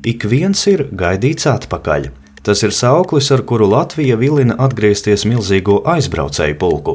[0.00, 2.06] Ik viens ir gaidīts atpakaļ.
[2.40, 6.94] Tas ir sauklis, ar kuru Latvija vilina atgriezties milzīgo aizbraucēju pulku,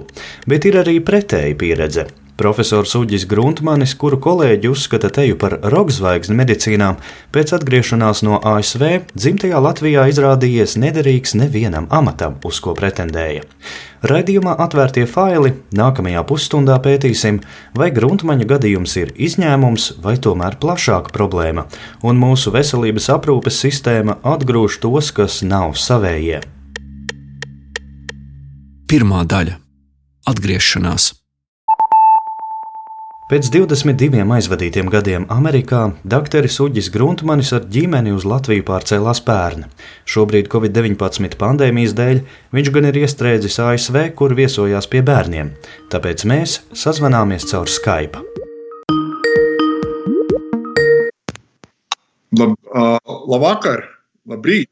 [0.50, 2.08] bet ir arī pretēja pieredze.
[2.36, 6.90] Profesors Uģis Gruntmanis, kuru kolēģi uzskata teju par rokzvaigzni medicīnā,
[7.32, 13.46] pēc atgriešanās no ASV dzimtajā Latvijā izrādījies nederīgs nevienam amatam, uz ko pretendēja.
[14.06, 17.40] Raidījumā atvērtie faili nākamajā pusstundā pētīsim,
[17.74, 21.66] vai Gruntmaņa gadījums ir izņēmums vai tomēr plašāka problēma,
[22.06, 26.44] un mūsu veselības aprūpes sistēma atgrūž tos, kas nav savējie.
[28.86, 29.58] Pirmā daļa-
[30.32, 31.25] atgriešanās.
[33.26, 39.64] Pēc 22 aizvadītiem gadiem Amerikā dakteris Uģis Gruntmanis ar ģimeni uz Latviju pārcēlās pērn.
[40.06, 42.20] Šobrīd Covid-19 pandēmijas dēļ
[42.54, 45.50] viņš gan ir iestrēdzis ASV, kur viesojās pie bērniem,
[45.90, 48.22] tāpēc mēs sazvanāmies caur Skype.
[52.38, 53.88] Lab, uh, labvakar,
[54.30, 54.70] labrīt!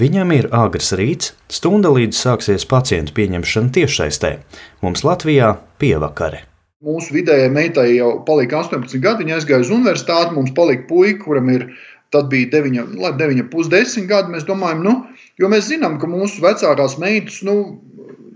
[0.00, 4.32] Viņam ir agrs rīts, stunda līdz sāksies pacientu pieņemšana tiešsaistē.
[4.80, 6.46] Mums Latvijā pievakare.
[6.82, 10.34] Mūsu vidējai meitai jau palika 18 gadi, viņa aizgāja uz universitāti.
[10.34, 11.68] Mums palika puika, kuram ir
[12.12, 14.34] tad bija 9, 9 pusdesmit gadi.
[14.34, 14.96] Mēs domājam, nu,
[15.38, 17.54] jo mēs zinām, ka mūsu vecākās meitas, nu,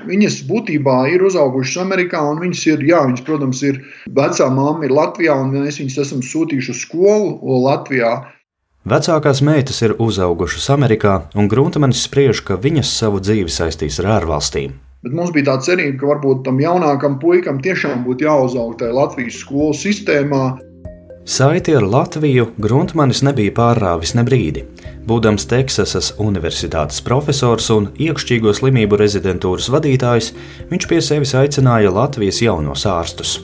[0.06, 3.82] viņas būtībā ir uzaugušas Amerikā, un viņas ir, jā, viņas, protams, ir
[4.14, 8.14] vecā mamma ir Latvijā, un mēs viņas esam sūtījuši uz skolu Latvijā.
[8.86, 14.85] Vecākās meitas ir uzaugušas Amerikā, un Gruntemanis spriež, ka viņas savu dzīvi saistīs ar ārvalstīm.
[15.06, 19.36] Bet mums bija tā cerība, ka varbūt tam jaunākam puikam tiešām būtu jāuzaug tajā Latvijas
[19.38, 20.40] skolu sistēmā.
[21.22, 24.64] Saiti ar Latviju Gruntmanis nebija pārrāvis ne brīdi.
[25.06, 30.32] Būdams Teksasas Universitātes profesors un iekšķīgo slimību rezidentūras vadītājs,
[30.72, 33.36] viņš pie sevis aicināja Latvijas jaunos ārstus.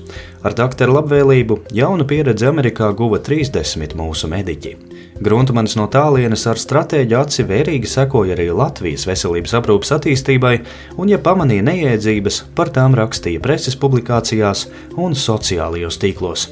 [0.43, 4.75] Ar doktora labvēlību jaunu pieredzi Amerikā guva 30 mūsu mediķi.
[5.23, 10.55] Gruntmanis no tālienes ar stratēģu aci vērīgi sekoja arī Latvijas veselības aprūpas attīstībai,
[10.98, 14.64] un, ja pamanīja neiedzības, par tām rakstīja preses publikācijās
[14.98, 16.48] un sociālajos tīklos.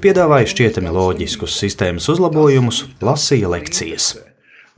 [0.00, 4.14] Piedāvāja šķietami loģiskus sistēmas uzlabojumus, lasīja lekcijas.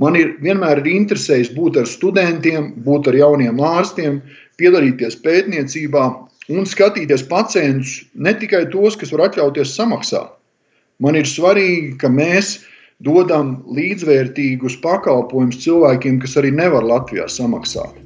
[0.02, 4.20] Man ir vienmēr ir interesējis būt ar studentiem, būt ar jauniem ārstiem,
[4.58, 6.06] piedalīties pētniecībā
[6.52, 10.32] un skatīties pacientus, ne tikai tos, kas var atļauties samaksāt.
[10.98, 12.58] Man ir svarīgi, ka mēs
[13.04, 18.02] dodam līdzvērtīgus pakalpojumus cilvēkiem, kas arī nevar Latvijā samaksāt.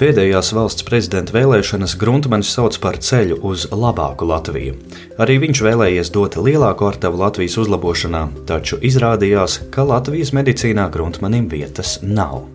[0.00, 4.78] Pēdējās valsts prezidenta vēlēšanas Gruntmanis sauc par ceļu uz labāku Latviju.
[5.20, 11.98] Arī viņš vēlējies dot lielāku artavu Latvijas uzlabošanā, taču izrādījās, ka Latvijas medicīnā Gruntmanim vietas
[12.00, 12.46] nav.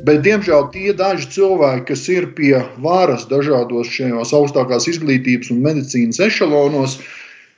[0.00, 6.22] Bet, diemžēl, tie daži cilvēki, kas ir pie varas dažādos šajos augstākās izglītības un medicīnas
[6.24, 6.96] ešalonos,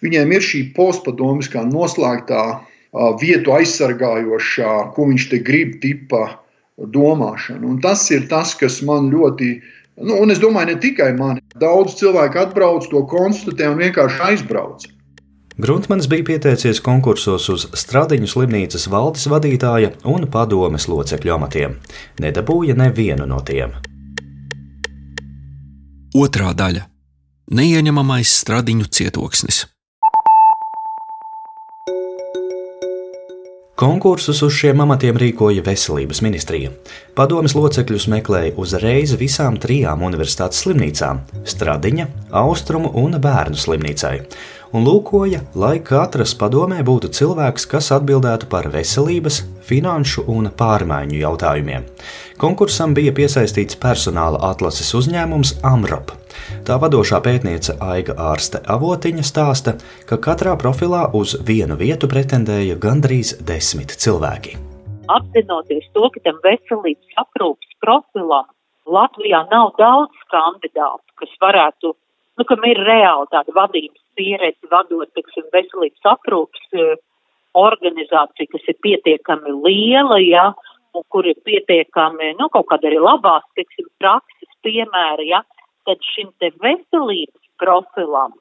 [0.02, 2.42] viņiem ir šī postpadomiskā noslēgtā
[3.20, 6.40] vietu aizsargājošā, ko viņš te grib, tipa
[6.80, 7.62] domāšana.
[7.66, 9.50] Un tas ir tas, kas man ļoti,
[10.00, 14.88] nu, un es domāju, ne tikai man, daudz cilvēku atbrauc, to konstatē un vienkārši aizbrauc.
[15.60, 21.74] Gruntmans bija pieteicies konkursos uz Stradiņu slimnīcas valdes vadītāja un padomes locekļu amatiem.
[22.22, 23.74] Nedabūja nevienu no tiem.
[26.16, 26.86] Otra daļa-
[27.58, 29.66] neieņemamais Stradiņu cietoksnis.
[33.80, 36.68] Konkursus uz šiem amatiem rīkoja Veselības ministrija.
[37.16, 42.06] Padomes locekļus meklēja uzreiz visām trijām universitātes slimnīcām- Stradiņa,
[42.42, 44.18] Austrumu un Bērnu slimnīcai
[44.76, 51.86] un lūkoja, lai katras padomē būtu cilvēks, kas atbildētu par veselības, finanšu un pārmaiņu jautājumiem.
[52.40, 56.14] Konkursam bija piesaistīts personāla atlases uzņēmums Amrop.
[56.66, 59.76] Tā vadošā pētniece Aiga Ārste Avotiņa stāsta,
[60.08, 64.56] ka katrā profilā uz vienu vietu pretendēja gandrīz desmit cilvēki.
[65.10, 68.46] Apzinoties to, ka tam veselības aprūpas profilam
[68.90, 71.92] Latvijā nav daudz kandidātu, kas varētu,
[72.40, 76.88] nu, kam ir reāli tāda vadības pieredzi vadot, teiksim, veselības aprūpas e,
[77.60, 80.46] organizāciju, kas ir pietiekami liela, ja,
[80.96, 85.44] un kur ir pietiekami, nu, kaut kāda arī labās, teiksim, prakses piemēri, ja,
[85.88, 88.38] tad šim te veselības profilam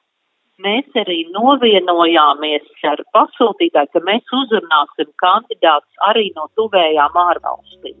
[0.64, 7.96] mēs arī novienojāmies ar pasūtītāju, ka mēs uzrunāsim kandidātus arī no tuvējām ārvalstīm.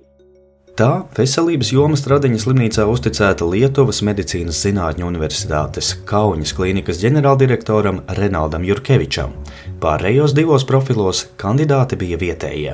[0.80, 9.34] Tā veselības joma Stradiņa slimnīcā uzticēta Lietuvas Medicīnas Zinātņu Universitātes Kaunas klīnikas ģenerāldirektoram Renaldam Jurkevičam.
[9.82, 12.72] Pārējos divos profilos kandidāti bija vietējie.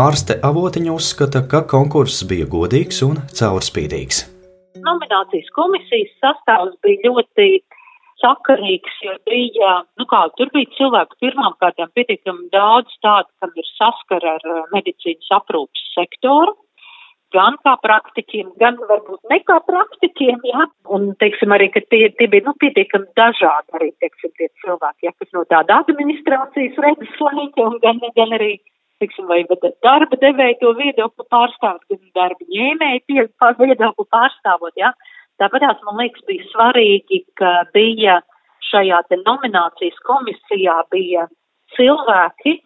[0.00, 4.22] Ārste avotiņa uzskata, ka konkurss bija godīgs un caurspīdīgs.
[4.86, 7.50] Nominācijas komisijas sastāvs bija ļoti
[8.22, 13.68] sakarīgs, jo bija, nu kā, tur bija cilvēku pirmām kārtām pietiekami daudz tādu, kam ir
[13.74, 16.56] saskara ar uh, medicīnas aprūpas sektoru,
[17.34, 20.66] gan kā praktiķiem, gan varbūt ne kā praktiķiem, jā.
[20.94, 25.14] Un, teiksim, arī, ka tie, tie bija, nu, pietiekami dažādi arī, teiksim, tie cilvēki, jā,
[25.20, 28.54] kas no tāda administrācijas redzes slēņa, un gan, gan arī,
[29.02, 29.42] teiksim, vai
[29.84, 33.04] darba devēja to viedokli pārstāvot, gan darba ņēmēja
[33.60, 34.92] viedokli pārstāvot, jā.
[35.38, 38.18] Tāpēc man liekas, bija svarīgi, ka bija
[38.72, 41.28] šajā te nominācijas komisijā bija
[41.76, 42.58] cilvēki,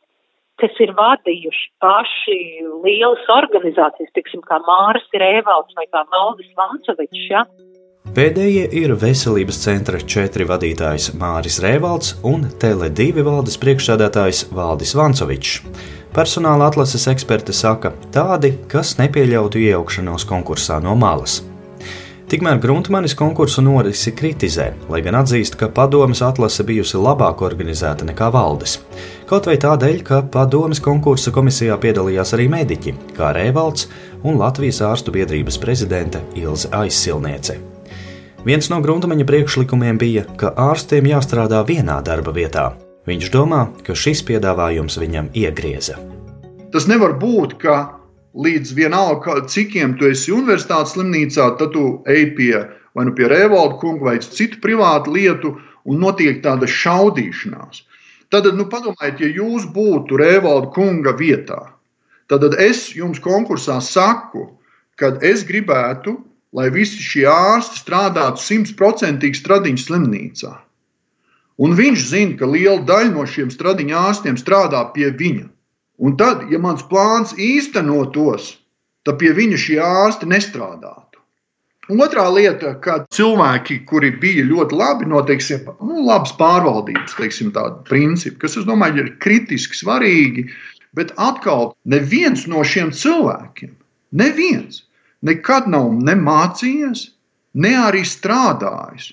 [0.62, 2.38] kas ir vadījuši paši
[2.84, 7.26] lielas organizācijas, tiksim, kā Māris Rēvalds vai kā Valdis Vancovičs.
[7.32, 7.44] Ja?
[8.12, 15.62] Pēdējie ir Veselības centra četri vadītājs Māris Rēvalds un Tele2 valdes priekšsādātājs Valdis Vancovičs.
[16.12, 21.40] Personāla atlases eksperte saka, tādi, kas nepieļautu iejaukšanos konkursā no malas.
[22.32, 28.30] Tikmēr Gruntmanis konkursu norisi kritizē, lai gan atzīst, ka padomas atlase bijusi labāk organizēta nekā
[28.32, 28.78] valdes.
[29.28, 33.90] Kaut vai tādēļ, ka padomas konkursa komisijā piedalījās arī mediķi, kā Rēvalds
[34.24, 37.58] un Latvijas ārstu biedrības prezidente Ilze Aizsilniece.
[38.48, 42.70] Viens no Gruntmaņa priekšlikumiem bija, ka ārstiem jāstrādā vienā darba vietā.
[43.04, 46.00] Viņš domā, ka šis piedāvājums viņam iegrieza.
[46.72, 47.82] Tas nevar būt, ka
[48.34, 52.54] līdz vienalga, cikiem tu esi universitātes slimnīcā, tad tu ej pie
[52.94, 57.84] vai nu pie Revolta kunga vai citu privātu lietu un notiek tāda šaudīšanās.
[58.32, 61.60] Tad, nu, padomājiet, ja jūs būtu Revolta kunga vietā,
[62.32, 64.48] tad es jums konkursā saku,
[64.96, 66.16] ka es gribētu,
[66.52, 70.52] lai visi šie ārsti strādātu simtprocentīgi stradiņu slimnīcā.
[71.62, 75.48] Un viņš zina, ka liela daļa no šiem stradiņu ārstiem strādā pie viņa.
[76.00, 78.56] Un tad, ja mans plāns īstenotos,
[79.04, 81.20] tad pie viņa šie ārsti nestrādātu.
[81.90, 87.50] Un otrā lieta, ka cilvēki, kuri bija ļoti labi, noteiksim, nu, labas pārvaldības teiksim,
[87.88, 90.46] principi, kas, domāju, ir kritiski svarīgi,
[90.96, 93.74] bet atkal neviens no šiem cilvēkiem,
[94.22, 94.84] neviens,
[95.26, 97.08] nekad nav ne mācījies,
[97.58, 99.12] ne arī strādājis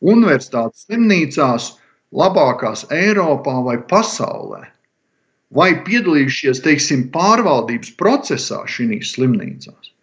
[0.00, 1.74] universitātes slimnīcās,
[2.16, 4.64] labākās Eiropā vai pasaulē
[5.54, 9.94] vai piedalījušies teiksim, pārvaldības procesā šīs slimnīcās.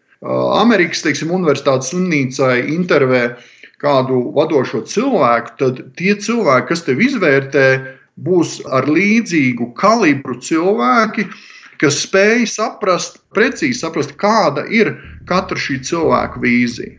[0.58, 3.38] Amerikas teiksim, Universitātes slimnīcai intervē
[3.82, 7.68] kādu vadošo cilvēku, tad tie cilvēki, kas tev izvērtē,
[8.26, 11.28] būs ar līdzīgu kalibru cilvēki,
[11.82, 14.96] kas spēj saprast, precīzi saprast, kāda ir
[15.30, 16.98] katra šī cilvēka vīzija.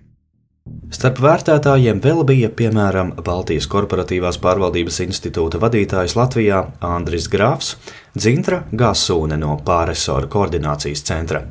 [0.92, 7.74] Starp vērtētājiem vēl bija piemēram Baltijas Korporatīvās pārvaldības institūta vadītājs Latvijā Andris Grāfs,
[8.18, 11.44] Dzintra Gasūne no Pāresoru koordinācijas centra.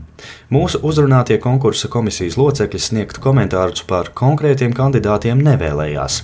[0.51, 6.17] Mūsu uzrunātie konkursa komisijas locekļi sniegt komentārus par konkrētiem kandidātiem nevēlējās.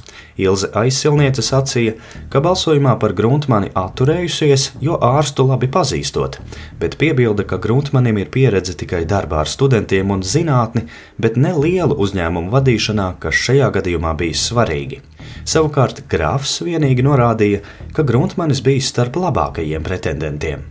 [0.43, 1.93] Ilze aizsilniece sacīja,
[2.33, 6.41] ka balsojumā par Gruntmani atturējusies, jo ārstu labi pazīstot,
[6.81, 11.95] bet piebilda, ka Gruntmanim ir pieredze tikai darbā ar studentiem un zinātni, bet ne lielu
[11.95, 15.03] uzņēmumu vadīšanā, kas šajā gadījumā bija svarīgi.
[15.49, 17.61] Savukārt Grāfs vienīgi norādīja,
[17.95, 20.65] ka Gruntmanis bija starp labākajiem pretendentiem.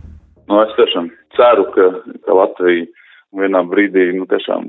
[0.49, 1.89] Nu, es tiešām ceru, ka,
[2.25, 2.87] ka Latvija
[3.39, 4.67] vienā brīdī, nu, tiešām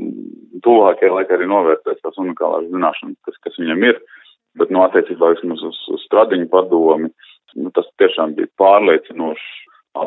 [0.65, 4.01] tuvākajā laikā arī novērtēs tās unikālās zināšanas, kas, kas viņam ir.
[4.59, 7.11] Bet, nu, attiecībā vismaz uz, uz stradiņu padomi,
[7.59, 9.47] nu, tas tiešām bija pārliecinošs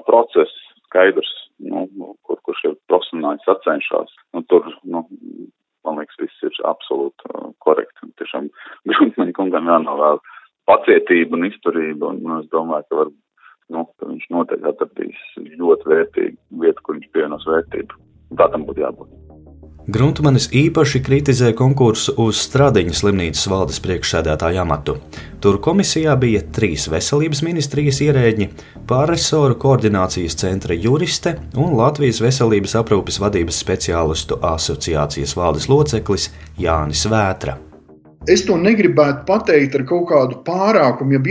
[0.07, 0.53] process,
[0.87, 1.29] skaidrs,
[1.67, 1.85] nu,
[2.27, 4.13] kur, kur šie profesionāļi sacenšās.
[4.35, 5.03] Nu, tur, nu,
[5.87, 8.11] man liekas, viss ir absolūti uh, korekti.
[8.21, 8.49] Tiešām
[8.91, 10.21] Gruntmaņa kungam jānovēl
[10.67, 13.13] pacietība un izturība, un, es domāju, ka, var,
[13.73, 18.03] nu, ka viņš noteikti atradīs ļoti vērtīgu vietu, kur viņš pievienос vērtību.
[18.37, 19.26] Tā tam būtu jābūt.
[19.87, 24.97] Gruntmanis īpaši kritizē konkursu uz Stradiņas slimnīcas valdes priekšsēdētāju amatu.
[25.39, 28.49] Tur komisijā bija trīs veselības ministrijas ierēģi,
[28.89, 37.55] pārresoru koordinācijas centra juriste un Latvijas veselības aprūpes vadības speciālistu asociācijas valdes loceklis Jānis Vētra.
[38.27, 41.23] Es to negribētu pateikt ar kaut kādu pārākumu, ja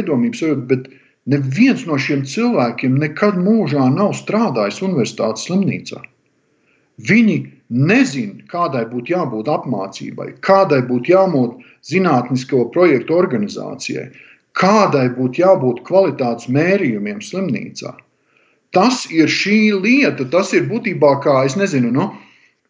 [0.00, 0.88] iedomības, bet
[1.28, 6.00] neviens no šiem cilvēkiem nekad mūžā nav strādājis universitātes slimnīcā.
[6.96, 14.10] Viņi nezina, kādai būtu jābūt apmācībai, kādai būtu jābūt zinātnisko projektu organizācijai,
[14.58, 17.94] kādai būtu jābūt kvalitātes mērījumiem slimnīcā.
[18.72, 22.08] Tas ir šī lieta, tas ir būtībā kā, es nezinu, nu,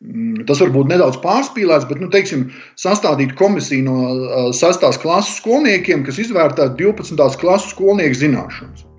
[0.03, 3.99] mm, tas varbūt nedaudz pārspīlēts, bet, nu, teiksim, sastādīt komisiju no
[4.55, 4.89] 6.
[5.03, 7.39] klases skolniekiem, kas izvērtētu 12.
[7.43, 8.92] klases skolnieku zināšanas.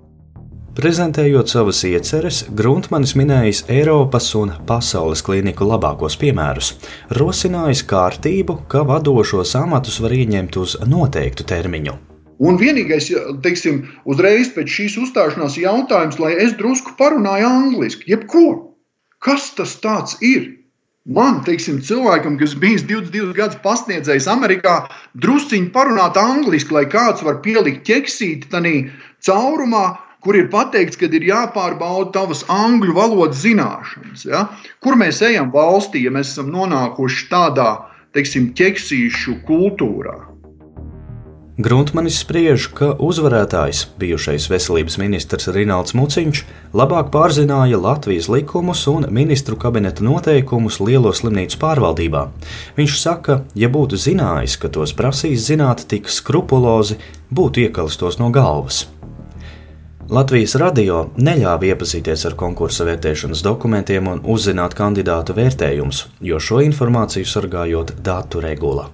[0.74, 6.72] Prezentējot savas ieceres, Gruntmanis minējis Eiropas un pasaules klīniku labākos piemērus,
[7.14, 11.94] rosinājis kārtību, ka vadošos amatus var ieņemt uz noteiktu termiņu.
[12.42, 13.12] Un vienīgais,
[13.46, 18.74] teiksim, uzreiz pēc šīs uzstāšanās jautājums, lai es drusku parunāju angliski, jebko.
[19.22, 19.78] Kas tas
[20.20, 20.56] ir?
[21.06, 24.88] Man, teiksim, cilvēkam, kas bijis 22 gadus pasniedzējis Amerikā,
[25.22, 28.74] drusciņi parunāt angliski, lai kāds var pielikt ķeksīti tādā
[29.22, 34.26] caurumā, kur ir pateikts, ka ir jāpārbauda tavas angļu valodas zināšanas.
[34.28, 34.46] Ja?
[34.80, 37.70] Kur mēs ejam valstī, ja mēs esam nonākuši tādā,
[38.16, 40.22] teiksim, ķeksīšu kultūrā?
[41.54, 46.40] Gruntmanis spriež, ka uzvarētājs, bijušais veselības ministrs Rinalds Muciņš,
[46.74, 52.24] labāk pārzināja Latvijas likumus un ministru kabineta noteikumus lielo slimnīcu pārvaldībā.
[52.74, 56.98] Viņš saka, ja būtu zinājis, ka tos prasīs zināt tik skrupulozi,
[57.30, 58.88] būtu iekalis tos no galvas.
[60.12, 67.24] Latvijas radio neļāva iepazīties ar konkursa vērtēšanas dokumentiem un uzzināt kandidātu vērtējumus, jo šo informāciju
[67.24, 68.90] sargājot datu regula.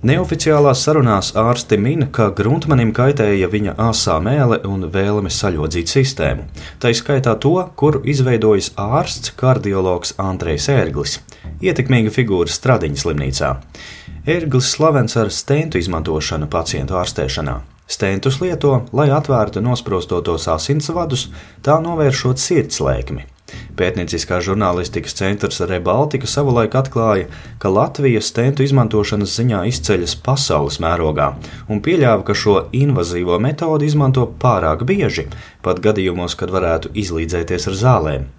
[0.00, 6.46] Neoficiālās sarunās ārsti min, ka Gruntmanim kaitēja viņa asā mēlē un vēlme saļodzīt sistēmu.
[6.80, 11.18] Tā izskaitā to, kuru izveidojis ārsts kardiologs Andrejs Ērglis,
[11.60, 13.52] ietekmīga figūra Stradiņas slimnīcā.
[14.24, 17.58] Ērglis slavens ar stentu izmantošanu pacientu ārstēšanā.
[17.90, 21.26] Stentus lieto, lai atvērtu nosprostotos asinsvadus,
[21.66, 23.26] tā novēršot sirdslēkmi.
[23.74, 27.26] Pētnieciskā žurnālistikas centrs Rebaltika savulaik atklāja,
[27.58, 31.32] ka Latvija stentu izmantošanas ziņā izceļas pasaules mērogā
[31.66, 35.26] un pieļāva, ka šo invazīvo metodi izmanto pārāk bieži,
[35.66, 38.30] pat gadījumos, kad varētu izlīdzēties ar zālēm.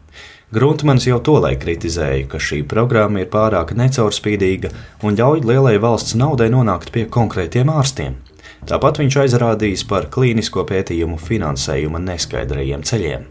[0.51, 4.72] Gruntmans jau tolaik kritizēja, ka šī programma ir pārāk necaurspīdīga
[5.03, 8.20] un ļauj lielai valsts naudai nonākt pie konkrētiem ārstiem.
[8.70, 13.24] Tāpat viņš aizrādījis par klīnisko pētījumu finansējuma neskaidrajiem ceļiem.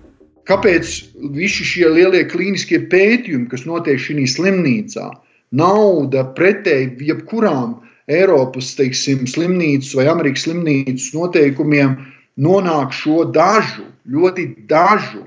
[0.51, 0.95] Kāpēc
[1.37, 5.07] visi šie lielie klīniskie pētījumi, kas notiek šajā slimnīcā,
[5.55, 7.79] nauda pretēji jebkurām
[8.11, 11.95] Eiropas teiksim, slimnīcas vai Amerikas slimnīcas noteikumiem,
[12.43, 15.23] nonāk šo dažu, ļoti dažu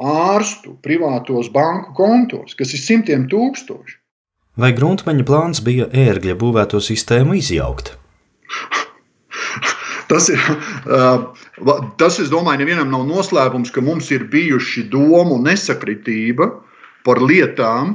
[0.00, 3.98] ārstu privātos banku kontos, kas ir simtiem tūkstoši.
[4.60, 7.98] Vai gruntmeņa plāns bija ērgļa būvēto sistēmu izjaukt?
[10.10, 10.40] Tas ir,
[12.00, 16.50] tas, es domāju, nevienam nav noslēpums, ka mums ir bijuši domu nesakritība
[17.06, 17.94] par lietām,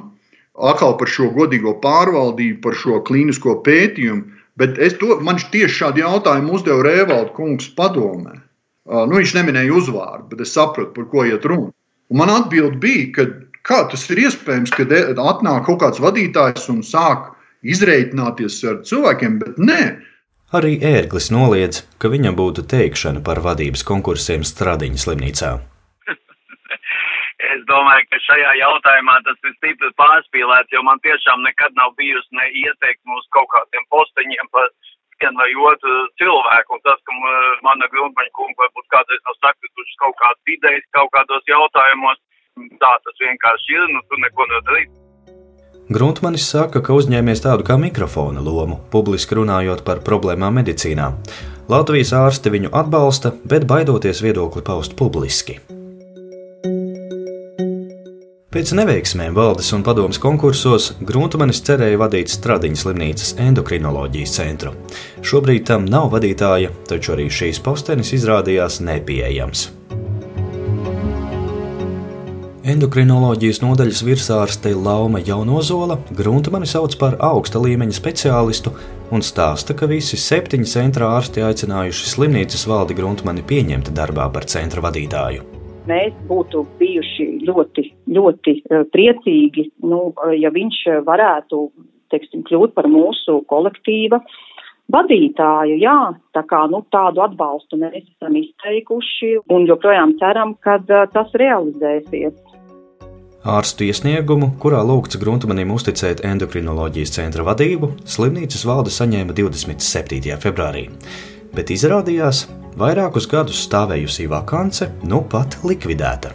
[0.56, 4.42] atkal par šo godīgo pārvaldību, par šo klīnisko pētījumu.
[4.56, 8.38] Bet to, man tieši šādu jautājumu uzdeva Rēvalda kungs padomē.
[8.86, 11.74] Nu, viņš neminēja uzvārdu, bet es sapratu, par ko iet runa.
[12.14, 13.26] Un man atbild bija, ka
[13.66, 17.34] kā tas ir iespējams, kad atnāk kaut kāds vadītājs un sāk
[17.66, 19.82] izreikināties ar cilvēkiem, bet nē,
[20.54, 25.50] Arī ērglis noliedz, ka viņam būtu teikšana par vadības konkursiem Stradiņas slimnīcā.
[27.54, 32.38] es domāju, ka šajā jautājumā tas ir stipri pārspīlēts, jo man tiešām nekad nav bijusi
[32.38, 34.70] ne ieteikuma uz kaut kādiem posteņiem par
[35.18, 36.78] vienu vai otru cilvēku.
[36.78, 37.18] Un tas, ka
[37.66, 42.22] mana grundmaņa kunga varbūt kādreiz nav sakritušas kaut kādas idejas kaut kādos jautājumos,
[42.86, 45.05] tā tas vienkārši ir, nu tu neko nedarīsi.
[45.86, 51.12] Gruntmanis saka, ka uzņēmies tādu kā mikrofona lomu, publiski runājot par problēmām medicīnā.
[51.70, 55.60] Latvijas ārsti viņu atbalsta, bet baidoties viedokli paust publiski.
[58.56, 64.74] Pēc neveiksmēm valdes un padomus konkursos Gruntmanis cerēja vadīt Stradiņas slimnīcas endokrinoloģijas centru.
[65.22, 69.68] Šobrīd tam nav vadītāja, taču arī šīs postenis izrādījās nepieejams.
[72.66, 78.72] Endokrinoloģijas nodaļas virsārste Lauma Jaunozola grunta mani sauc par augsta līmeņa speciālistu
[79.14, 84.82] un stāsta, ka visi septiņi centra ārsti aicinājuši slimnīcas valdi Gruntmani pieņemt darbā par centra
[84.82, 85.46] vadītāju.
[85.86, 87.86] Mēs būtu bijuši ļoti,
[88.18, 90.02] ļoti eh, priecīgi, nu,
[90.34, 91.62] ja viņš varētu
[92.10, 94.24] teiksim, kļūt par mūsu kolektīva
[94.94, 95.78] vadītāju.
[95.82, 95.98] Jā,
[96.36, 102.36] tā kā nu, tādu atbalstu mēs esam izteikuši un joprojām ceram, ka uh, tas realizēsies.
[103.46, 110.34] Ārstu iesniegumu, kurā lūgts Gruntmanim uzticēt endokrinoloģijas centra vadību, slimnīcas valde saņēma 27.
[110.42, 110.88] februārī,
[111.54, 112.48] bet izrādījās,
[112.82, 116.34] vairākus gadus stāvējusi vakance nu pat likvidēta.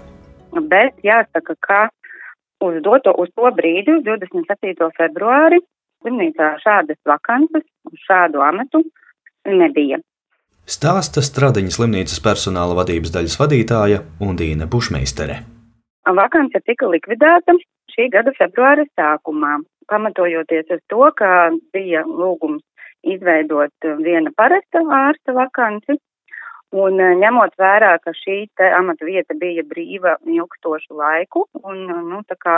[0.71, 1.83] Bet jāsaka, ka
[2.63, 4.95] uz, doto, uz to brīdi, uz 27.
[5.03, 5.59] februāri,
[6.07, 7.67] slimnīcā šādas vakances
[8.07, 8.87] šādu amatu
[9.51, 9.99] nebija.
[10.63, 15.43] Stāsta Stradiņas slimnīcas personāla vadības daļas vadītāja Undīna Bušmeistere.
[16.17, 17.57] Vakance tika likvidēta
[17.95, 19.59] šī gada februāra sākumā,
[19.91, 22.63] pamatojoties uz to, ka bija lūgums
[23.03, 25.99] izveidot viena parasta ārsta vakanci,
[26.71, 32.57] Un ņemot vērā, ka šī amata vieta bija brīva ilgstošu laiku, un, nu, tā kā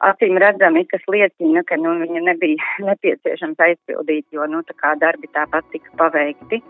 [0.00, 4.62] acīm redzami, kas liecina, ka nu, viņa nebija nepieciešams aizpildīt, jo nu,
[5.04, 6.62] darbi tāpat tika paveikti.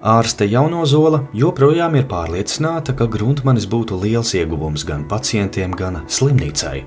[0.00, 6.86] Ārste Jaunozola joprojām ir pārliecināta, ka gruntmanis būtu liels ieguvums gan pacientiem, gan slimnīcai.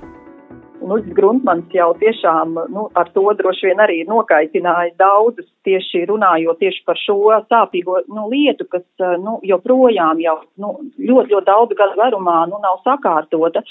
[0.81, 6.81] Luģis Gruntmans jau tiešām nu, ar to droši vien arī nokaitināja daudzus tieši runājot tieši
[6.89, 8.83] par šo sāpīgo nu, lietu, kas
[9.21, 13.61] nu, joprojām jau nu, ļoti, ļoti daudz gadu garumā nu, nav sakārtota.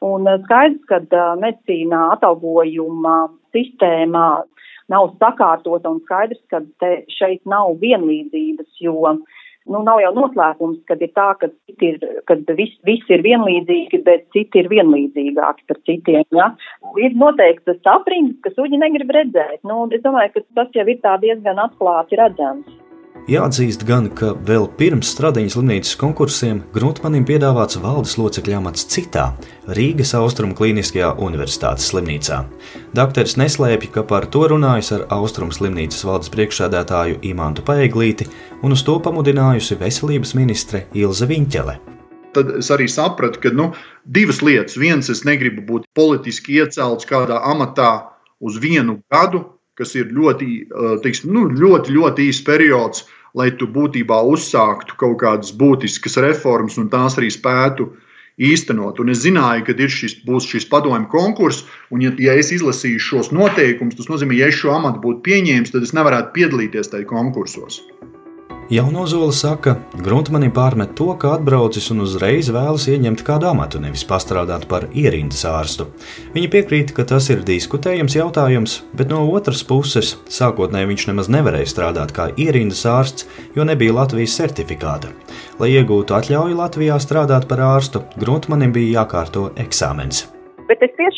[0.00, 4.28] Un eh, skaidrs, ka uh, medicīnā atalgojuma sistēmā
[4.92, 6.62] nav sakārtota un skaidrs, ka
[7.12, 9.14] šeit nav vienlīdzības, jo
[9.68, 11.50] nu, nav jau noslēpums, kad ir tā, ka,
[11.84, 12.74] ir, kad vis
[13.12, 16.24] ir vienlīdzīgi, bet citi ir vienlīdzīgāki par citiem.
[16.36, 16.50] Ja?
[17.04, 19.60] Ir noteikti tas aprinds, kas uģi negrib redzēt.
[19.68, 22.87] Nu, es domāju, ka tas jau ir tā diezgan atklāti redzams.
[23.28, 29.26] Jāatzīst gan, ka vēl pirms Stradiņas slimnīcas konkursiem Gruntmanim piedāvāts valdes locekļa amats citā
[29.76, 32.38] Rīgas Austrumu Kliniskajā Universitātes slimnīcā.
[32.96, 38.30] Dakteris neslēpj, ka par to runājis ar Austrumu slimnīcas valdes priekšsēdētāju Imantu Paeglīti
[38.62, 41.76] un uz to pamudinājusi veselības ministre Ilze Viņķele.
[42.36, 43.72] Tad es arī sapratu, ka nu,
[44.04, 44.78] divas lietas.
[44.80, 47.92] Viens, es negribu būt politiski iecelts kādā amatā
[48.40, 49.44] uz vienu gadu,
[49.78, 50.48] kas ir ļoti,
[51.04, 53.06] teiksim, nu, ļoti, ļoti īsts periods
[53.36, 57.88] lai tu būtībā uzsāktu kaut kādas būtiskas reformas un tās arī spētu
[58.38, 59.00] īstenot.
[59.02, 63.32] Un es zināju, ka šis, būs šis padomju konkurss, un, ja, ja es izlasīšu šos
[63.34, 67.82] noteikumus, tas nozīmē, ja es šo amatu būtu pieņēmis, tad es nevarētu piedalīties tajā konkursos.
[68.68, 74.66] Jaunozola saka, Gruntmanim pārmet to, ka atbraucis un uzreiz vēlas ieņemt kādu amatu, nevis pastrādāt
[74.68, 75.86] par ierindas ārstu.
[76.36, 81.72] Viņa piekrīt, ka tas ir diskutējams jautājums, bet no otras puses, sākotnēji viņš nemaz nevarēja
[81.72, 83.24] strādāt kā ierindas ārsts,
[83.56, 85.16] jo nebija Latvijas certifikāta.
[85.56, 90.26] Lai iegūtu atļauju Latvijā strādāt par ārstu, Gruntmanim bija jākārto eksāmens.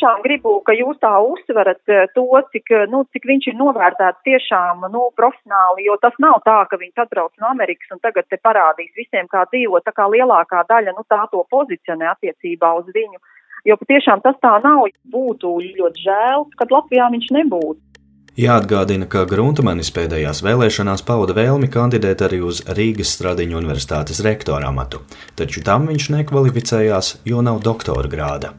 [0.00, 2.22] Tiešām gribu, ka jūs tā uzsverat eh, to,
[2.54, 6.78] cik, eh, nu, cik viņš ir novērtēts tiešām nu, profesionāli, jo tas nav tā, ka
[6.80, 10.94] viņš atbrauc no Amerikas un tagad te parādīs visiem, kā dzīvo, tā kā lielākā daļa
[10.96, 13.20] nu, tā to pozicionē attiecībā uz viņu.
[13.68, 14.86] Jo patiešām tas tā nav.
[15.12, 18.00] Būtu ļoti žēl, kad Latvijā viņš nebūtu.
[18.40, 25.04] Jāatgādina, ka Gruntmanis pēdējās vēlēšanās pauda vēlmi kandidēt arī uz Rīgas Stradiņu universitātes rektora amatu,
[25.36, 28.56] taču tam viņš nekvalificējās, jo nav doktora grāda.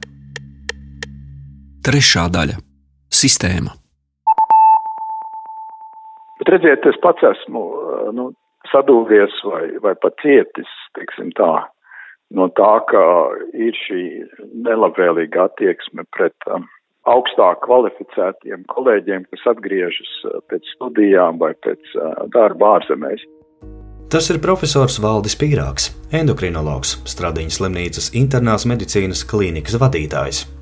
[1.82, 2.60] Trešā daļa-
[3.22, 3.72] sistēma.
[6.38, 7.64] Bet redziet, es pats esmu
[8.14, 8.28] nu,
[8.70, 10.70] sadūries vai, vai pat cietis,
[11.40, 11.66] tā,
[12.38, 13.04] no tā, ka
[13.54, 14.04] ir šī
[14.68, 16.70] nelabvēlīga attieksme pret um,
[17.10, 20.14] augstāk kvalificētiem kolēģiem, kas atgriežas
[20.54, 23.26] pēc studijām vai pēc uh, darba ārzemēs.
[24.12, 30.61] Tas ir profesors Valdis Pīrāgs, endokrinologs, Stradiņas slimnīcas internās medicīnas klīnikas vadītājs.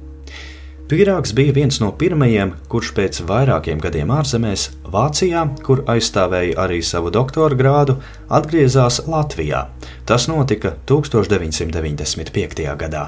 [0.90, 7.12] Pīrāgs bija viens no pirmajiem, kurš pēc vairākiem gadiem ārzemēs, Vācijā, kur aizstāvēja arī savu
[7.14, 9.68] doktora grādu, atgriezās Latvijā.
[10.10, 12.66] Tas notika 1995.
[12.82, 13.04] gadā.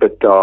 [0.00, 0.38] Bet tā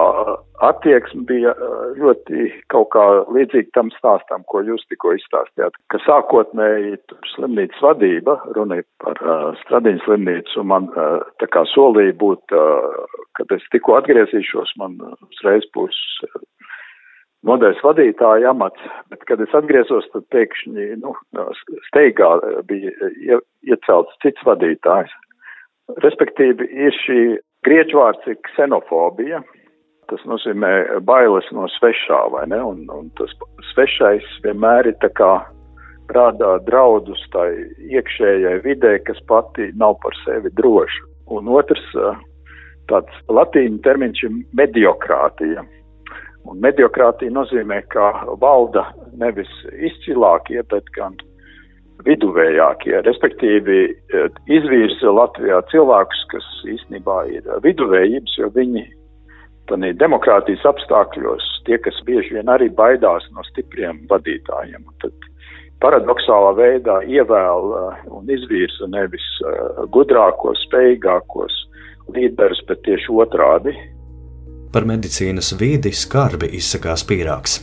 [0.66, 1.54] attieksme bija
[2.00, 5.78] ļoti kaut kā līdzīga tam stāstam, ko jūs tikko izstāstījāt.
[5.92, 6.98] Ka sākotnēji
[7.34, 12.56] slimnīcas vadība, runa ir par uh, Stradiņas slimnīcu, un man uh, tā kā solīja būt,
[12.56, 16.00] uh, kad es tikko atgriezīšos, man uzreiz būs
[17.48, 21.16] nodaļas vadītāja amats, bet, kad es atgriezos, tad pēkšņi, nu,
[21.88, 22.34] steigā
[22.68, 25.14] bija iecelts cits vadītājs.
[26.04, 27.22] Respektīvi, ir šī
[27.66, 29.40] grieķu vārds ir ksenofobija,
[30.10, 30.72] tas nozīmē
[31.06, 33.32] bailes no svešā, vai ne, un, un tas
[33.74, 35.32] svešais vienmēr ir tā kā
[36.16, 37.52] rādā draudus tai
[37.94, 41.06] iekšējai vidē, kas pati nav par sevi droša.
[41.38, 41.86] Un otrs,
[42.90, 45.66] tāds latīņu termiņš ir mediokrātija.
[46.50, 48.10] Un mediokrātija nozīmē, ka
[48.42, 48.88] valda
[49.22, 51.18] nevis izcilākie, bet gan
[52.08, 58.86] viduvējākie, respektīvi eh, izvirza Latvijā cilvēkus, kas īstenībā ir viduvējības, jo viņi
[59.70, 64.84] tādā demokrātijas apstākļos tie, kas bieži vien arī baidās no stipriem vadītājiem.
[65.04, 65.30] Tad
[65.84, 71.64] paradoxālā veidā ievēl eh, un izvirza nevis eh, gudrākos, spējīgākos
[72.16, 73.78] līderus, bet tieši otrādi
[74.70, 77.56] Par medicīnas vidi skarbi izsakās pīrāgs.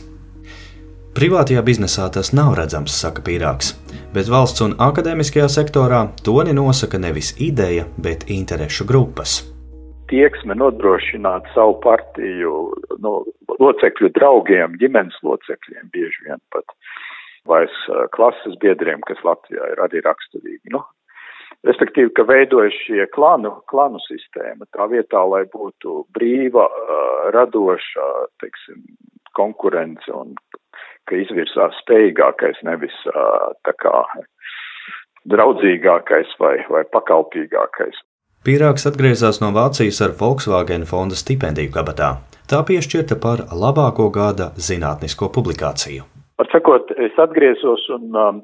[1.15, 3.71] Privātajā biznesā tas nav redzams, saka pīrāgs,
[4.13, 9.39] bet valsts un akadēmiskajā sektorā toni nosaka nevis ideja, bet interešu grupas.
[10.07, 12.51] Tieksme nodrošināt savu partiju
[13.03, 13.19] no
[13.59, 16.75] locekļu draugiem, ģimenes locekļiem bieži vien pat,
[17.47, 17.65] vai
[18.15, 20.71] klases biedriem, kas Latvijā ir arī raksturīgi.
[20.71, 20.83] Nu,
[21.67, 28.07] respektīvi, ka veidojas šie klanu, klanu sistēma tā vietā, lai būtu brīva, uh, radoša,
[28.43, 28.83] teiksim,
[29.37, 30.35] konkurence un
[31.07, 33.95] ka izvirsās spējīgākais, nevis uh, tā kā
[35.27, 37.99] draudzīgākais vai, vai pakalpīgākais.
[38.47, 42.13] Pīrāgs atgriezās no Vācijas ar Volkswagen fonda stipendiju kabatā.
[42.47, 46.05] Tā piešķirta par labāko gada zinātnisko publikāciju.
[46.39, 48.39] Var sakot, es atgriezos un um,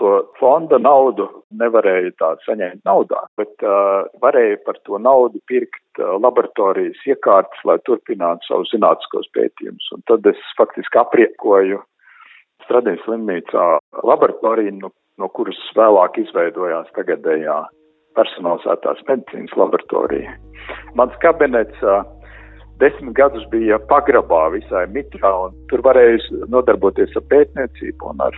[0.00, 1.28] to fonda naudu
[1.60, 7.76] nevarēju tādu saņemt naudā, bet uh, varēju par to naudu pirkt uh, laboratorijas iekārtas, lai
[7.84, 9.92] turpinātu savus zinātniskos pētījumus.
[9.98, 11.84] Un tad es faktiski apriekoju
[12.64, 13.70] Stradīnas slimnīcā
[14.00, 17.66] laboratoriju, no, no kuras vēlāk izveidojās tagadējā
[18.18, 20.34] personalizētās medicīnas laboratorija.
[20.98, 21.84] Mans kabinets
[22.80, 28.36] desmit gadus bija pagrabā visai mitrā, un tur varēja nodarboties ar pētniecību un ar,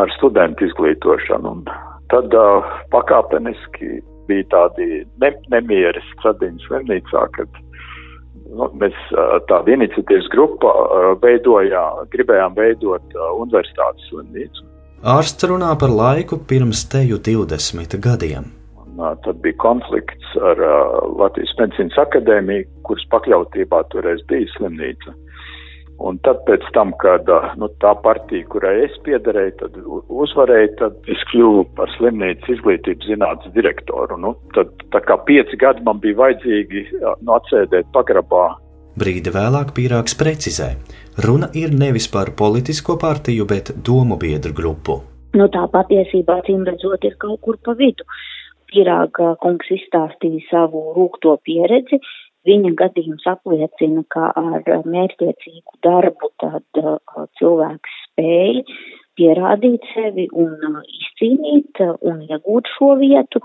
[0.00, 1.56] ar studentu izglītošanu.
[1.56, 1.66] Un
[2.12, 4.00] tad uh, pakāpeniski
[4.30, 7.60] bija tādi ne, nemieri Stradiņas slimnīcā, kad
[8.52, 8.96] nu, mēs
[9.50, 10.72] tādu iniciatīvas grupu
[11.24, 14.68] veidojām, gribējām veidot universitātes slimnīcu.
[15.02, 18.61] Ārsts runā par laiku pirms teju 20 gadiem.
[19.24, 25.14] Tad bija konflikts ar uh, Latvijas medicīnas akadēmiju, kuras pakļautībā toreiz bija slimnīca.
[26.02, 26.36] Un tad,
[26.74, 27.28] tam, kad
[27.60, 29.76] nu, tā partija, kurai es piederēju, tad
[30.22, 34.18] uzvarēja, tad es kļuvu par slimnīcas izglītības zinātnes direktoru.
[34.18, 38.48] Nu, tad, tā kā pieci gadi man bija vajadzīgi nu, atsēdēt pagrabā.
[38.98, 40.72] Brīdi vēlāk pīrāgs precizē.
[41.22, 44.98] Runa ir nevis par politisko partiju, bet domu biedru grupu.
[45.38, 48.04] Nu, tā patiesībā, cīm redzot, ir kaut kur pa vidu.
[48.78, 52.00] Irāga kungs izstāstīja savu rūkto pieredzi.
[52.48, 56.98] Viņa gadījums apliecina, ka ar mērķiecīgu darbu tad uh,
[57.38, 58.64] cilvēks spēja
[59.18, 63.44] pierādīt sevi un uh, izcīnīt un iegūt šo vietu,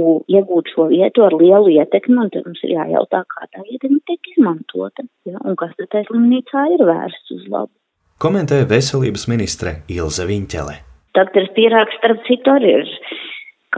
[0.00, 4.00] un iegūt šo vietu ar lielu ietekmi, un tad mums ir jājautā, kā tā ietekme
[4.08, 7.72] tiek izmantota, ja, un kas tad tajā slimnīcā ir vērsts uz labu.
[8.18, 10.80] Komentē veselības ministre Ilze Viņķele.
[11.18, 12.88] Doktors Pīrāks, starp citu, arī ir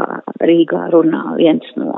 [0.01, 1.93] kā Rīgā runā viens no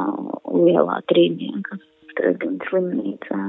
[0.51, 1.79] lielā trīnieka
[2.13, 3.45] Stradiņas slimnīcā.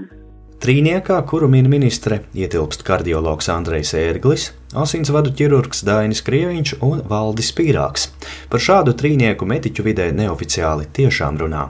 [0.63, 4.45] Trīniekā, kuru min ministre, ietilpst kardiologs Andrejs Ērglis,
[4.79, 8.05] asinsvadu ķirurgs Dainis Krieviņš un Valdis Pīrāks.
[8.47, 11.65] Par šādu trīnieku mediķu vidē neoficiāli tiešām runā.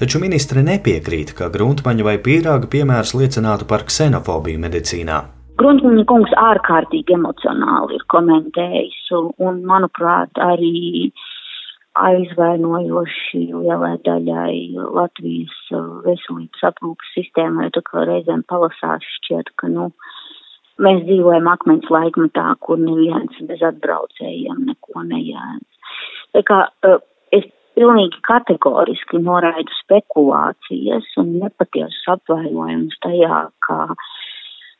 [0.00, 5.20] Taču ministre nepiekrīt, ka gruntmaņa vai pīrāga piemērs liecinātu par ksenofobiju medicīnā.
[5.60, 8.98] Gruntmaņa kungs ārkārtīgi emocionāli ir komentējis,
[9.44, 11.10] un, manuprāt, arī
[12.04, 14.54] aizvainojoši lielai daļai
[14.96, 19.88] Latvijas uh, veselības aprūpas sistēmai, tā kā reizēm palasās šķiet, ka, nu,
[20.82, 25.92] mēs dzīvojam akmens laikmetā, kur neviens bez atbraucējiem neko nejēdz.
[26.36, 26.98] Tā kā uh,
[27.34, 27.46] es
[27.78, 33.78] pilnīgi kategoriski noraidu spekulācijas un nepatiesus apvainojumus tajā, ka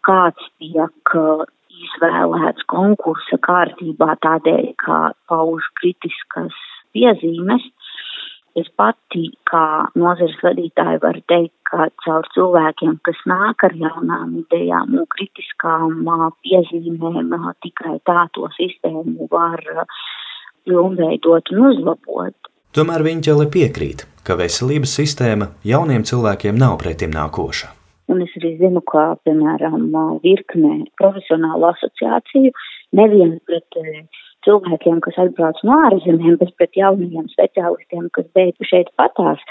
[0.06, 1.46] kāds tiek uh,
[1.78, 4.98] izvēlēts konkursa kārtībā tādēļ, ka
[5.30, 6.56] pauž kritiskas
[6.96, 7.64] piezīmes.
[8.58, 14.96] Es pati, kā nozares vadītāja, varu teikt, ka caur cilvēkiem, kas nāk ar jaunām idejām
[14.98, 16.08] un kritiskām
[16.42, 19.62] piezīmēm, tikai tā to sistēmu var
[20.66, 22.52] pilnveidot un uzlabot.
[22.74, 27.70] Tomēr Viņķele piekrīt, ka veselības sistēma jauniem cilvēkiem nav pretim nākoša.
[28.08, 29.90] Un es arī zinu, ka, piemēram,
[30.24, 32.52] virkne profesionālu asociāciju
[32.96, 33.80] nevien pret
[34.48, 39.42] cilvēkiem, kas atbrauc no ārzemēm, bet pret jaunajiem speciālistiem, kas beidz šeit patās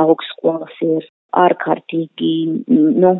[0.00, 1.06] augstskolas, ir
[1.38, 2.32] ārkārtīgi,
[2.68, 3.14] nu,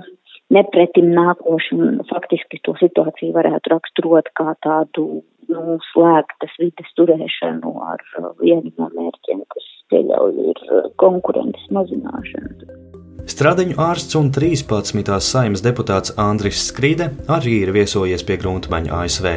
[0.50, 8.04] nepretim nākoši un faktiski to situāciju varētu raksturot kā tādu, nu, slēgtas vides turēšanu ar
[8.42, 10.64] vienu no mērķiem, kas pieļauj ir
[11.02, 12.89] konkurences mazināšana.
[13.30, 15.06] Stradiņu ārsts un 13.
[15.22, 19.28] saimnes deputāts Andris Skrīde arī ir viesojies pie Gruntmaņa ASV.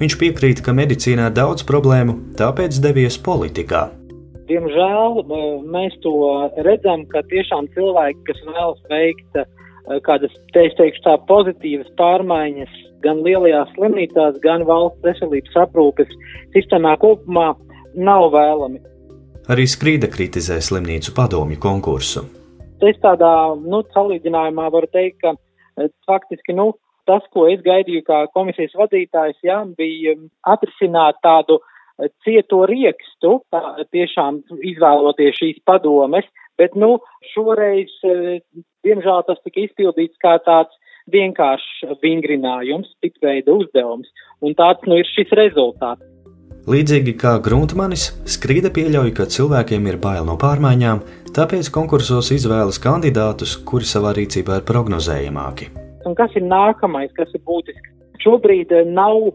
[0.00, 3.84] Viņš piekrīt, ka medicīnā ir daudz problēmu, tāpēc devies politikā.
[4.48, 5.20] Diemžēl
[5.70, 6.14] mēs to
[6.66, 9.46] redzam, ka tiešām cilvēki, kas vēlas veikt eh,
[10.08, 12.72] kādas, te es teikšu, tā pozitīvas pārmaiņas
[13.06, 16.10] gan lielajās slimnīcās, gan valsts veselības aprūpes
[16.56, 17.52] sistēmā kopumā,
[17.94, 18.82] nav vēlami.
[19.54, 22.24] Arī Skrīda kritizē slimnīcu padomju konkursu.
[22.84, 26.74] Es tādā nu, salīdzinājumā varu teikt, ka e, faktiski nu,
[27.08, 30.12] tas, ko es gaidīju kā komisijas vadītājs, jā, bija
[30.44, 33.62] atrisināt tādu e, cieto riekstu, tā,
[33.96, 36.28] tiešām izvēloties šīs padomes,
[36.60, 36.98] bet nu,
[37.32, 38.42] šoreiz, e,
[38.84, 40.76] diemžēl, tas tika izpildīts kā tāds
[41.12, 44.12] vienkāršs vingrinājums, tikveida uzdevums,
[44.44, 46.04] un tāds nu ir šis rezultāts.
[46.66, 50.98] Līdzīgi kā Gruntmanis, Skrīda pieļauj, ka cilvēkiem ir bail no pārmaiņām,
[51.36, 55.68] tāpēc konkursos izvēlas kandidātus, kuri savā rīcībā ir prognozējamāki.
[56.10, 57.92] Un kas ir nākamais, kas ir būtiski?
[58.24, 59.28] Šobrīd eh, nav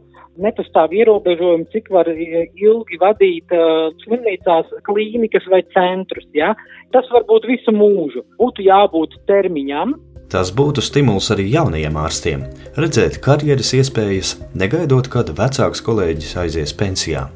[0.43, 6.27] nepastāv ierobežojumi, cik var eh, ilgi vadīt uh, slimnīcās klīnikas vai centrus.
[6.35, 6.51] Ja?
[6.91, 8.25] Tas var būt visu mūžu.
[8.43, 9.95] Būtu jābūt termiņam,
[10.31, 12.47] Tas būtu stimuls arī jaunajiem ārstiem-
[12.79, 17.27] redzēt karjeras iespējas, negaidot, kad vecāks kolēģis aizies pensijā.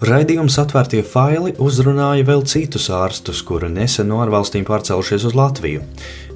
[0.00, 5.82] Raidījums atvērtie faili uzrunāja vēl citus ārstus, kuri nesen no ārvalstīm pārcēlušies uz Latviju.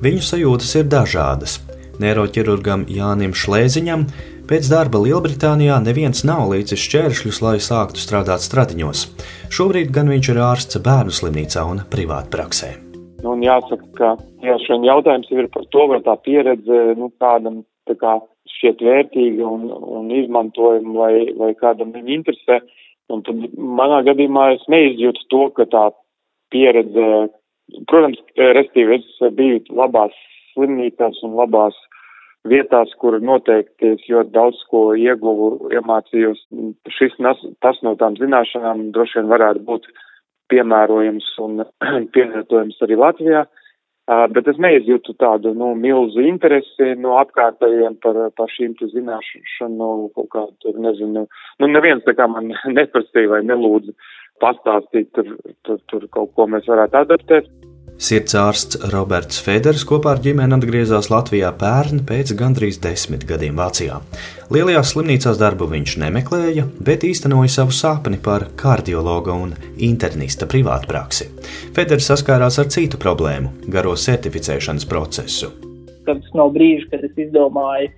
[0.05, 1.59] Viņu sajūtas ir dažādas.
[1.99, 4.07] Neiroķirurgam Jānim Šlēziņam
[4.47, 9.09] pēc darba Lielbritānijā neviens nav līdzis šķēršļus, lai sāktu strādāt stradiņos.
[9.49, 12.84] Šobrīd gan viņš ir ārsts bērnu slimnīcā un privātpraksē.
[13.25, 14.09] Un jāsaka, ka
[14.43, 18.19] tieši jautājums ir par to, vai tā pieredze nu, kādam tā kā
[18.57, 22.61] šķiet vērtīga un, un izmantojama, vai, vai kādam viņa interesē.
[23.13, 25.87] Un tad manā gadījumā es neizjūtu to, ka tā
[26.53, 27.09] pieredze,
[27.91, 30.15] protams, restīvi es biju labās
[30.55, 31.77] slimnīcās un labās
[32.49, 36.43] vietās, kur noteikti es ļoti daudz ko ieguvu, iemācījos.
[36.93, 37.17] Šis,
[37.65, 39.89] tas no tām zināšanām droši vien varētu būt
[40.53, 41.65] piemērojams un
[42.15, 43.45] pielietojams arī Latvijā.
[44.05, 50.75] Bet es neizjūtu tādu nu, milzu interesi no apkārtējiem par, par šīm zināšanu kaut kādu,
[50.85, 51.23] nezinu,
[51.63, 53.97] nu neviens tā kā man neprasīja vai nelūdza
[54.45, 55.31] pastāstīt tur,
[55.65, 57.49] tur, tur kaut ko mēs varētu adaptēt.
[57.95, 64.01] Sirdsārsts Roberts Feders kopā ar ģimeni atgriezās Latvijā pērn pēc gandrīz desmit gadiem Vācijā.
[64.51, 71.29] Lielajās slimnīcās darbu viņš nemeklēja, bet īstenoja savu sapni par kardiologa un internista privātpraksi.
[71.77, 75.53] Feders saskārās ar citu problēmu- garo certificēšanas procesu.
[76.05, 77.93] Tas nav brīžs, kad es izdomāju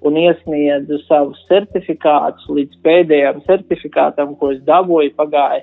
[0.00, 5.62] un iesniedzu savus certifikātus līdz pēdējiem certifikātam, ko es dabūju, pagāja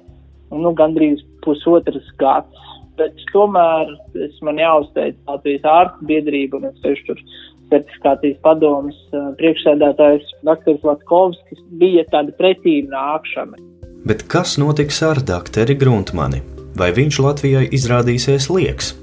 [0.51, 2.69] nu, gandrīz pusotras gads
[2.99, 3.93] bet tomēr
[4.27, 7.23] es man jāuzteic Latvijas ārstu biedrību un es tieši tur
[7.69, 8.99] certifikācijas padomas
[9.41, 10.79] priekšsēdētājs dr.
[10.85, 13.59] Latkovskis bija tāda pretīm nākšana.
[14.09, 16.41] Bet kas notiks ar doktori Gruntmani?
[16.79, 18.93] Vai viņš Latvijai izrādīsies lieks?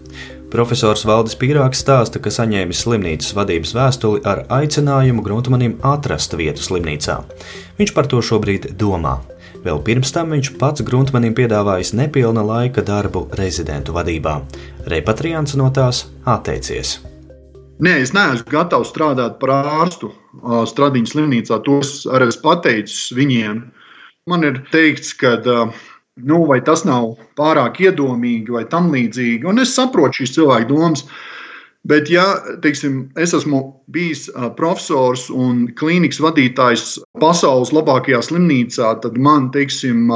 [0.47, 7.19] Profesors Valdis Pīrāgs stāsta, ka saņēmis slimnīcas vadības vēstuli ar aicinājumu Gruntmanim atrast vietu slimnīcā.
[7.77, 9.19] Viņš par to šobrīd domā.
[9.67, 14.37] Vēl pirms tam viņš pats Gruntmanim piedāvājis nepilna laika darbu rezidentu vadībā.
[14.93, 17.01] Repatriants no tās atteicies.
[17.83, 20.13] Nē, es neesmu gatavs strādāt par ārstu
[20.71, 21.59] Stradiņas slimnīcā.
[21.67, 23.65] To es arī esmu pateicis viņiem.
[24.31, 29.45] Man ir teikts, ka nu, tas nav pārāk iedomīgi vai tam līdzīgi.
[29.51, 31.09] Un es saprotu šīs cilvēku domas.
[31.87, 32.25] Bet, ja
[32.65, 33.61] teiksim, es esmu
[33.95, 34.27] bijis
[34.59, 40.11] profesors un klīnikas vadītājs pasaules labākajā slimnīcā, tad man, teiksim,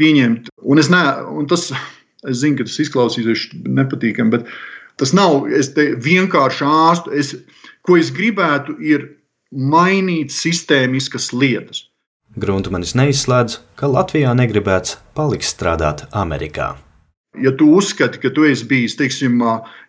[0.00, 1.02] pieņemt, un es, ne,
[1.36, 1.68] un tas,
[2.24, 4.48] es zinu, ka tas izklausīsies nepatīkami, bet
[5.00, 5.50] tas nav
[6.08, 7.12] vienkārši ārstu.
[7.12, 7.34] Es,
[7.84, 9.08] ko es gribētu, ir
[9.52, 11.88] mainīt sistēmiskas lietas.
[12.40, 16.76] Grunmanis neizslēdz, ka Latvijā negribēts palikt strādāt Amerikā.
[17.38, 18.96] Ja tu uzskati, ka tu esi bijis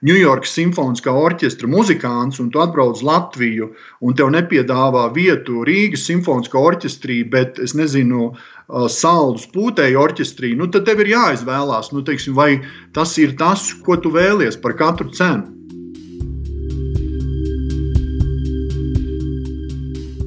[0.06, 6.62] Ņujorkas simfoniskā orķestra muzikants, un tu atbrauc uz Latviju, un tev nepiedāvā vietu Rīgas simfoniskā
[6.62, 8.36] orķestrī, bet es nezinu,
[8.69, 12.62] saldus pūtēju orķestrī, nu, tad tev ir jāizvēlās, nu, teiksim, vai
[12.93, 15.49] tas ir tas, ko tu vēlies par katru cenu.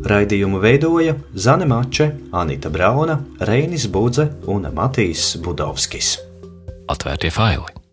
[0.04, 6.16] Raidījumu veidoja Zane Mače, Anita Brauna, Reinis Budze un Matīs Budovskis
[6.88, 7.83] atvērtie faili.